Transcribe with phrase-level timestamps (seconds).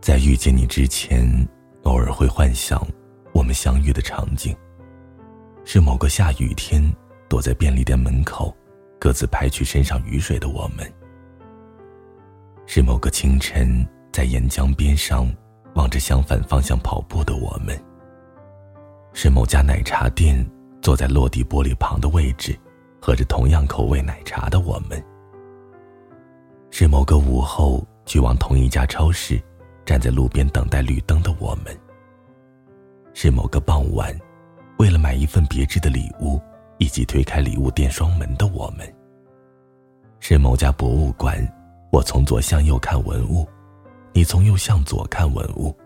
[0.00, 1.46] 在遇见你之前，
[1.82, 2.82] 偶尔会幻想
[3.34, 4.56] 我们相遇的场景。
[5.62, 6.82] 是某个下雨天，
[7.28, 8.56] 躲在便利店门口，
[8.98, 10.86] 各自拍去身上雨水的我们；
[12.66, 15.30] 是某个清晨，在沿江边上，
[15.74, 17.76] 望着相反方向跑步的我们；
[19.12, 20.44] 是某家奶茶店，
[20.80, 22.58] 坐在落地玻璃旁的位置，
[23.02, 24.98] 喝着同样口味奶茶的我们；
[26.70, 29.38] 是某个午后，去往同一家超市，
[29.90, 31.74] 站在路边等待绿灯的我们；
[33.12, 34.16] 是某个傍晚。
[34.78, 36.40] 为了买一份别致的礼物，
[36.78, 38.86] 一起推开礼物店双门的我们。
[40.20, 41.44] 是某家博物馆，
[41.90, 43.44] 我从左向右看文物，
[44.12, 45.76] 你从右向左看文物，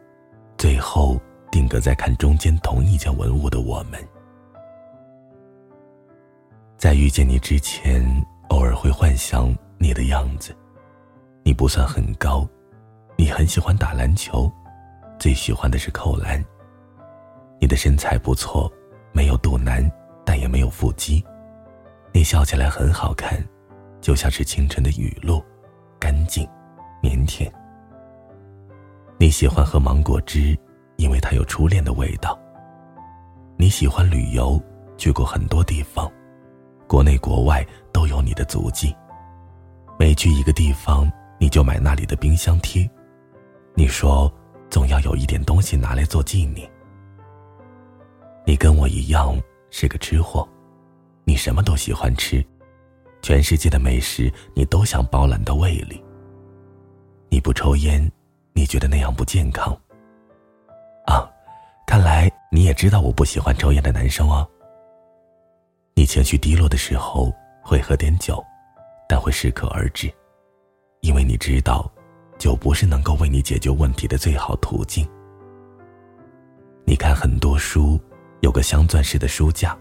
[0.59, 1.19] 最后
[1.51, 3.99] 定格在看中间同一件文物的我们。
[6.77, 8.05] 在遇见你之前，
[8.51, 10.55] 偶尔会幻想你的样子。
[11.43, 12.47] 你不算很高，
[13.17, 14.51] 你很喜欢打篮球，
[15.19, 16.43] 最喜欢的是扣篮。
[17.61, 18.73] 你的身材不错。
[19.17, 19.89] 没有肚腩，
[20.25, 21.25] 但也没有腹肌。
[22.13, 23.39] 你笑起来很好看，
[24.01, 25.41] 就像是清晨的雨露，
[26.01, 26.45] 干净、
[27.01, 27.49] 腼腆。
[29.17, 30.59] 你喜欢喝芒果汁，
[30.97, 32.37] 因为它有初恋的味道。
[33.57, 34.61] 你喜欢旅游，
[34.97, 36.11] 去过很多地方，
[36.89, 38.93] 国内国外都有你的足迹。
[39.97, 42.91] 每去一个地方，你就买那里的冰箱贴。
[43.77, 44.33] 你说，
[44.71, 46.71] 总要有一点东西拿来做纪念。
[48.47, 49.37] 你跟我一样
[49.71, 50.49] 是个吃货，
[51.25, 52.45] 你什么都喜欢吃，
[53.21, 56.01] 全世界的美食你都想包揽到胃里。
[57.29, 58.09] 你不抽烟，
[58.53, 59.77] 你觉得那样不健康。
[61.07, 61.29] 啊，
[61.85, 64.49] 看来你也知道我不喜欢抽烟的男生哦。
[65.95, 68.43] 你情绪低落的时候会喝点酒，
[69.09, 70.13] 但会适可而止，
[71.01, 71.91] 因为你知道，
[72.39, 75.07] 就不是能够为你解决问题的最好途径。
[76.85, 78.01] 你看很多书。
[78.41, 79.75] 有个镶钻式的书架，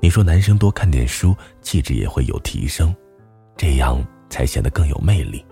[0.00, 2.96] 你说男生多看点书，气质也会有提升，
[3.58, 5.44] 这样才显得更有魅力。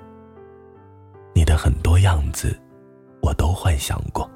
[1.34, 2.58] 你的很多样子，
[3.20, 4.26] 我都幻想过。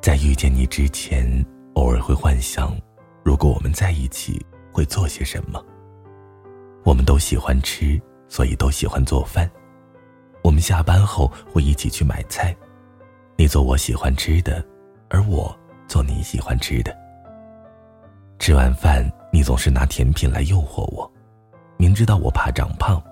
[0.00, 1.44] 在遇见你之前，
[1.74, 2.78] 偶尔会幻想，
[3.24, 5.60] 如果我们在一起会做些什么。
[6.84, 9.50] 我们都喜欢吃，所以都喜欢做饭。
[10.42, 12.56] 我们下班后会一起去买菜。
[13.36, 14.64] 你做我喜欢吃的，
[15.10, 15.54] 而我
[15.86, 16.96] 做你喜欢吃的。
[18.38, 21.10] 吃完饭，你总是拿甜品来诱惑我，
[21.76, 23.02] 明知道我怕长胖，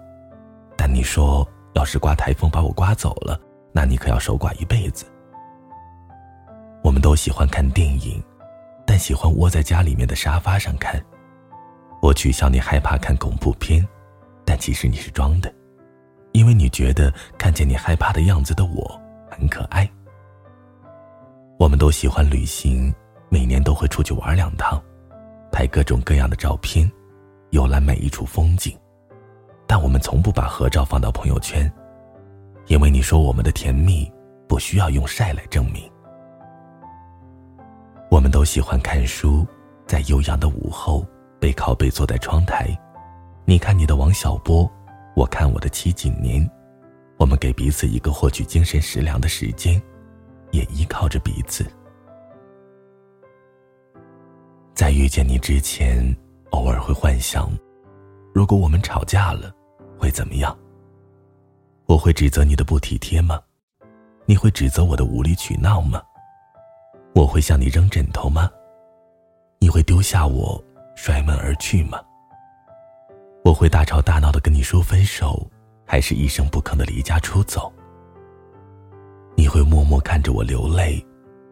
[0.76, 3.38] 但你说要是刮台风把我刮走了，
[3.72, 5.04] 那你可要守寡一辈子。
[6.82, 8.22] 我们都喜欢看电影，
[8.86, 10.98] 但喜欢窝在家里面的沙发上看。
[12.00, 13.86] 我取笑你害怕看恐怖片，
[14.48, 15.54] 但其实你是装的，
[16.32, 18.98] 因为你觉得看见你害怕的样子的我
[19.30, 19.86] 很可爱。
[21.58, 22.90] 我们都喜欢旅行，
[23.28, 24.82] 每年都会出去玩两趟，
[25.52, 26.90] 拍各种各样的照片，
[27.50, 28.74] 游览每一处风景。
[29.66, 31.70] 但我们从不把合照放到朋友圈，
[32.68, 34.10] 因为你说我们的甜蜜
[34.48, 35.82] 不需要用晒来证明。
[38.10, 39.46] 我们都喜欢看书，
[39.86, 41.06] 在悠扬的午后，
[41.38, 42.74] 背靠背坐在窗台，
[43.48, 44.70] 你看你的王小波，
[45.16, 46.46] 我看我的七几年，
[47.16, 49.80] 我们给彼此一个获取精神食粮的时间。
[50.50, 51.66] 也依靠着彼此。
[54.74, 56.14] 在遇见你之前，
[56.50, 57.50] 偶尔会幻想，
[58.34, 59.50] 如果我们吵架了，
[59.98, 60.54] 会怎么样？
[61.86, 63.40] 我会指责你的不体贴吗？
[64.26, 66.02] 你会指责我的无理取闹吗？
[67.14, 68.50] 我会向你扔枕头吗？
[69.58, 70.62] 你会丢下我
[70.96, 71.98] 摔门而去吗？
[73.48, 75.50] 我会大吵大闹的跟你说分手，
[75.86, 77.72] 还是一声不吭的离家出走？
[79.34, 81.02] 你会默默看着我流泪，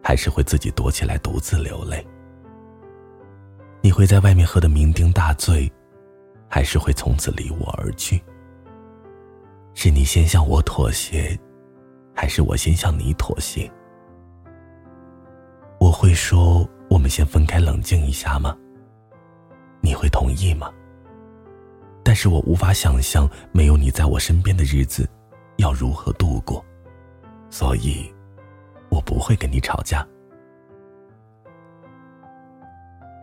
[0.03, 2.05] 还是会自己躲起来独自流泪？
[3.81, 5.67] 你会在外面喝得酩酊大醉，
[6.47, 8.23] 还是会从此离我而去？
[9.73, 11.35] 是你先向我妥协，
[12.13, 13.67] 还是我先向你妥协？
[15.79, 18.55] 我会说我们先分开冷静一下吗？
[19.81, 20.71] 你会同意吗？
[22.17, 25.07] 是我无法想象没有你在我身边的日子
[25.57, 26.65] 要如何度过。
[27.51, 28.11] 所以，
[28.89, 30.05] 我不会跟你吵架。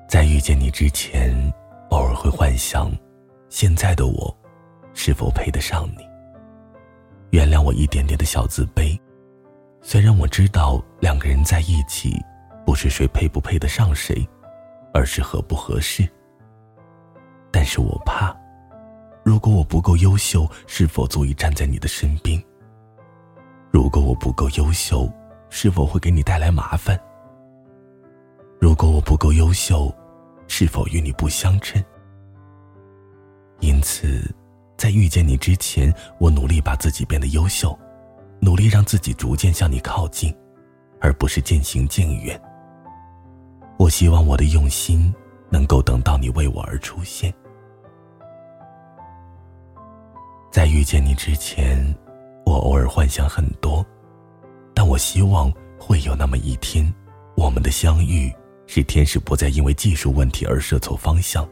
[0.09, 1.35] 在遇见你之前，
[1.91, 2.89] 偶尔会幻想，
[3.49, 4.35] 现在的我，
[4.95, 6.09] 是否配得上你？
[7.31, 8.97] 原谅我一点点的小自卑。
[9.83, 12.17] 虽然我知道两个人在一起，
[12.65, 14.27] 不是谁配不配得上谁，
[14.95, 16.09] 而是合不合适。
[17.51, 18.35] 但是我怕，
[19.25, 22.41] 如果我不够优秀，是否足以站在你的身边？
[23.71, 25.11] 如果我不够优秀，
[25.49, 27.01] 是否会给你带来麻烦？
[28.61, 29.93] 如果我不够优秀，
[30.47, 31.83] 是否与你不相称？
[33.61, 34.31] 因此，
[34.77, 37.77] 在遇见你之前，我努力把自己变得优秀，
[38.41, 40.35] 努力让自己逐渐向你靠近，
[41.01, 42.39] 而不是渐行渐远。
[43.79, 45.13] 我希望我的用心
[45.49, 47.33] 能够等到你为我而出现。
[50.55, 51.85] 在遇见你之前，
[52.47, 53.85] 我偶尔幻想很多，
[54.73, 56.95] 但我希望会有那么一天，
[57.37, 58.33] 我们的相遇
[58.69, 61.45] 是天使不再因为技术问题而设错方向。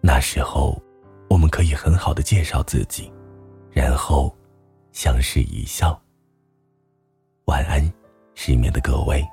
[0.00, 0.82] 那时候，
[1.28, 3.08] 我们可以很好的介绍自己，
[3.70, 4.36] 然后
[4.90, 5.96] 相视一笑。
[7.44, 7.80] 晚安，
[8.34, 9.24] 失眠的各位。